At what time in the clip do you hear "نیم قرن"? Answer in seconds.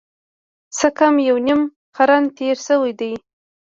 1.45-2.23